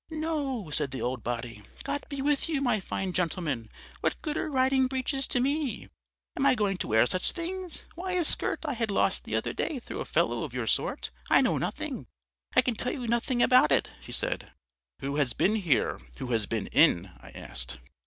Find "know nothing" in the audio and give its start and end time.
11.41-12.07